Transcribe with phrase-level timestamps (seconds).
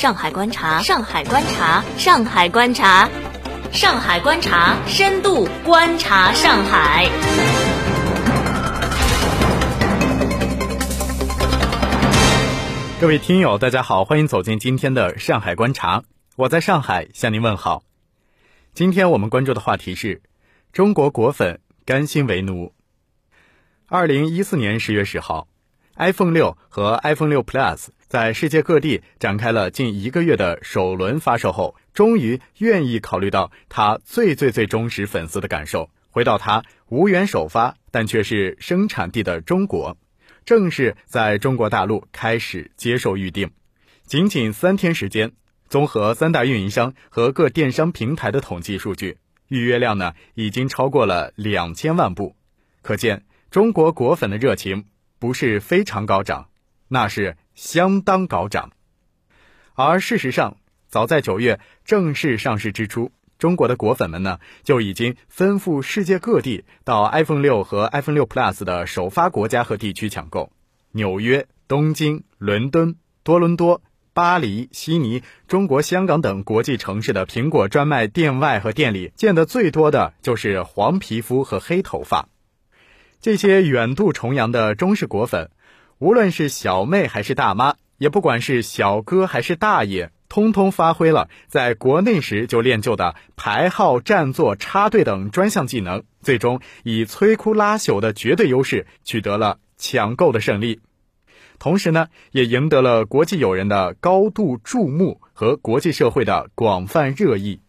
[0.00, 3.06] 上海观察，上海观察，上海观察，
[3.70, 7.06] 上海观察，深度观察上海。
[12.98, 16.02] 各位听友，大家好，欢迎走进今天的上海观察，
[16.34, 17.82] 我在上海向您问好。
[18.72, 20.22] 今天我们关注的话题是
[20.72, 22.72] 中国果粉甘心为奴。
[23.86, 25.46] 二零一四年十月十号
[25.96, 39.96] ，iPhone 六和 iPhone 六 Plus 在世界各地展开了近一个月的首轮发售后，终于愿意考虑到他最最最忠实粉丝的感受，回到他无缘首发但却是生产地的中国，
[40.44, 43.52] 正式在中国大陆开始接受预定。
[44.02, 45.30] 仅仅三天时间，
[45.68, 52.34] 综合三大运营商和各电商平台的统计数据，预约量呢已经超过了两千万部，
[52.82, 53.22] 可见。
[53.52, 54.86] 中国果粉的热情
[55.20, 56.49] 不是非常高涨，
[56.92, 58.72] 那是相当高涨。
[59.74, 60.56] 而事实上，
[60.88, 70.52] 早在九月正式上市之初，中国的果粉们呢就已经奔赴世界各地，到 iPhone 六和 iPhone 六 Plus 的首发国家和地区抢购。
[70.90, 73.80] 纽约、东京、伦敦、多伦多、
[74.12, 82.28] 巴黎、悉尼、中国香港等国际城市的苹果专卖店外和店里，见得最多的就是黄皮肤和黑头发。
[83.20, 85.50] 这些远渡重洋的中式果粉，
[86.00, 100.80] 无论是小妹还是大妈，也不管是小哥还是大爷，通通发挥了在国内时就练就的排号、占座、插队等专项技能，最终以摧枯拉朽的绝对优势取得了抢购的胜利。
[101.58, 107.60] 同时呢，也赢得了国际友人的高度注目和国际社会的广泛热议。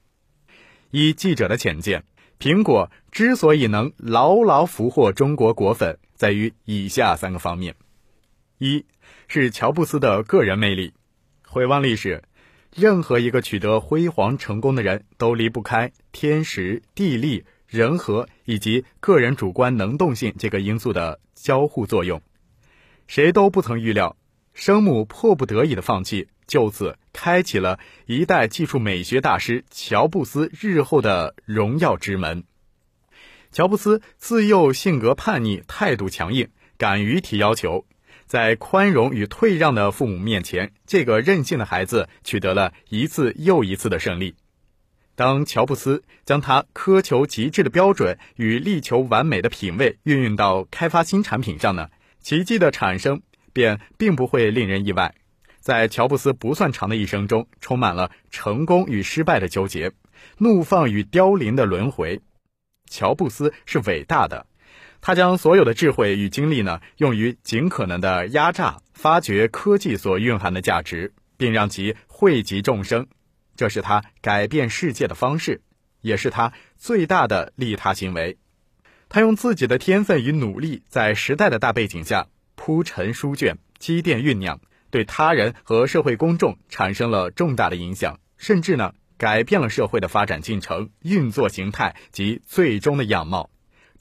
[0.90, 2.06] 依记者的浅见。
[2.40, 7.76] 苹果之所以能牢牢俘获中国果粉，在于以下三个方面：
[8.64, 8.86] 一
[9.28, 10.94] 是乔布斯的个人魅力。
[11.48, 12.22] 回望历史，
[12.72, 22.22] 任何一个取得辉煌成功的人都离不开天时、地利、人和以及个人主观能动性这个因素的交互作用。
[23.08, 24.16] 谁都不曾预料，
[24.54, 26.28] 生母迫不得已的放弃。
[26.46, 32.44] 就此开启了一代技术美学大师乔布斯日后的荣耀之门。
[33.52, 37.86] 乔布斯自幼性格叛逆，态度强硬，敢于提要求，
[38.32, 44.36] 在宽容与退让的父母面前，这个任性的孩子取得了一次又一次的胜利。
[45.16, 51.90] 当乔布斯将他苛求极致的标准与力求完美的品味运用到开发新产品上呢，
[52.22, 53.22] 奇迹的产生
[53.52, 55.14] 便并不会令人意外。
[55.60, 59.92] 在乔布斯不算长的一生中，充满了成功与失败的纠结，
[60.38, 62.22] 怒放与凋零的轮回。
[62.90, 64.48] 乔布斯是伟大的，
[65.02, 73.08] 他将所有的智慧与精力呢，用于尽可能的压榨、发掘科技所蕴含的价值，并让其惠及众生。
[73.56, 75.62] 这是他改变世界的方式，
[76.02, 78.38] 也是他最大的利他行为。
[79.10, 84.62] 他用自己的天分与努力，在时代的大背景下铺陈书卷、积淀酝酿。
[84.92, 93.50] 对他人和社会公众产生了重大的影响，甚至呢改变了社会的发展进程、运作形态及最终的样貌。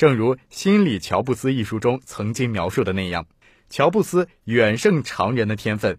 [0.01, 3.27] 正如《心理乔布斯》一书中曾经描述的那样，
[3.69, 5.99] 乔布斯远胜常人的天分，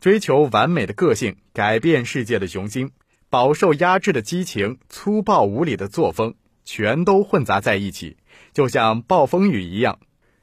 [0.00, 2.92] 追求完美的个性，改变世界的雄心，
[3.28, 6.32] 饱受压制的激情，粗暴无礼的作风，
[6.64, 8.16] 全都混杂在一起，
[8.54, 9.98] 就像暴风雨一样。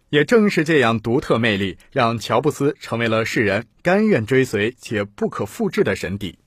[0.10, 6.38] 也正是这样独特魅力，让乔布斯成为了世人甘愿追随且不可复制的神邸。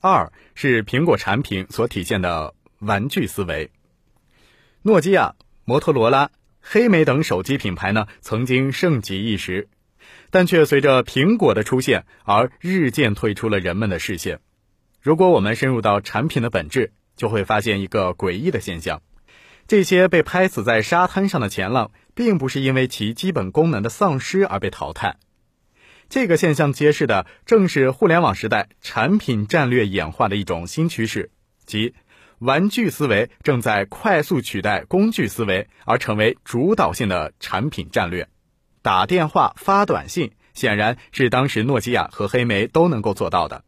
[0.00, 3.70] 二是苹果产品所体现的玩具思维。
[4.82, 6.30] 诺基亚、摩托罗拉、
[6.60, 9.68] 黑莓等手机品牌呢，曾经盛极一时，
[10.30, 14.40] 但却随着苹果的出现而日渐退出了人们的视线。
[15.00, 19.02] 如果我们深入到产品的本质，就会发现一个诡异的现象：
[19.66, 21.90] 这些被拍死在沙滩上的前浪。
[22.14, 25.16] 并不是因为其基本功能的丧失而被淘汰，
[26.10, 31.30] 这个现象揭示的正是互联网时代产品战略演化的一种新趋势，
[31.64, 31.94] 即
[32.42, 38.28] 玩具思维正在快速取代工具思维，而成为主导性的产品战略。
[38.82, 43.62] 打电话、发短信显然是当时诺基亚和黑莓都能够做到的，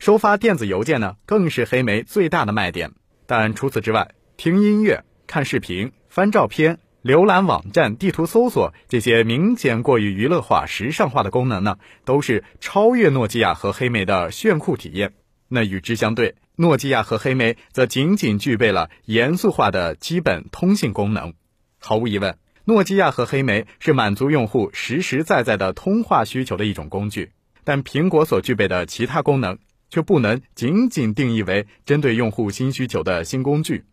[0.00, 2.90] 收发电子邮件呢，更是黑莓最大的卖点。
[3.26, 6.80] 但除此之外，听音乐、看视频、翻照片。
[7.04, 15.12] 浏览网站、地图搜索这些明显过于娱乐化、时尚化的功能呢，都是超越诺基亚和黑莓的炫酷体验。
[15.46, 21.34] 那与之相对，诺基亚和黑莓则仅仅具备了严肃化的基本通信功能。
[21.78, 27.32] 毫无疑问，诺基亚和黑莓是满足用户实实在在的通话需求的一种工具。
[27.62, 29.58] 但苹果所具备的其他功能，
[29.90, 33.84] 却不能仅仅定义为针对用户新需求的新工具。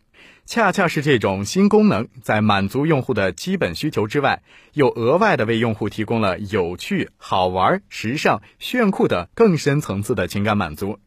[0.46, 10.98] 恰恰是这种新功能，在满足用户的基本需求之外，又额外的为用户提供了有趣、好玩、时尚、炫酷的更深层次的情感满足，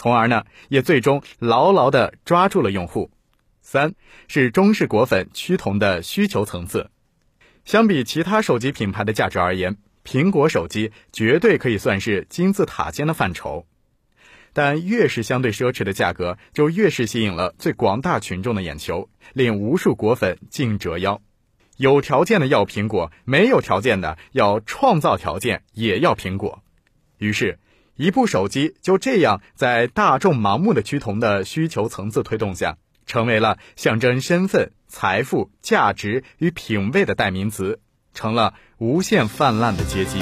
[0.00, 3.10] 从而呢，也最终牢牢地抓住了用户。
[3.60, 3.94] 三
[4.28, 6.88] 是中式果粉趋同的需求层次，
[7.66, 13.66] 相比其他手机品牌的价值而言，苹果手机绝对可以算是金字塔尖的范畴。
[14.54, 21.20] 但越是相对奢侈的价格，就越是吸引了最广大群众的眼球，令无数果粉竞折腰。
[21.76, 26.62] 有条件的要苹果，没有条件的要创造条件也要苹果。
[27.18, 27.58] 于是，
[28.00, 37.78] 一部手机就这样在大众盲目的趋同的需求层次推动下，成为了象征身份、财富、价值与品味的代名词，
[38.14, 40.18] 成了无限泛滥的阶级。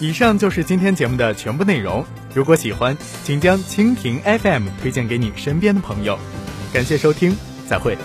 [0.00, 2.04] 以上就是今天节目的全部内容。
[2.34, 6.18] 如果喜欢，请将蜻蜓 FM 推荐给你身边的朋友。
[6.72, 7.36] 感谢收听，
[7.68, 7.96] 再会。